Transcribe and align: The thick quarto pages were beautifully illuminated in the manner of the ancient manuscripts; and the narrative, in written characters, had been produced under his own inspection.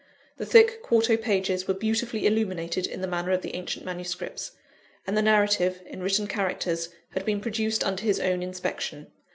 The 0.37 0.47
thick 0.47 0.81
quarto 0.81 1.15
pages 1.15 1.67
were 1.67 1.75
beautifully 1.75 2.25
illuminated 2.25 2.87
in 2.87 3.01
the 3.01 3.07
manner 3.07 3.31
of 3.33 3.43
the 3.43 3.53
ancient 3.53 3.85
manuscripts; 3.85 4.53
and 5.05 5.15
the 5.15 5.21
narrative, 5.21 5.79
in 5.85 6.01
written 6.01 6.25
characters, 6.25 6.89
had 7.11 7.23
been 7.23 7.39
produced 7.39 7.83
under 7.83 8.01
his 8.01 8.19
own 8.19 8.41
inspection. 8.41 9.11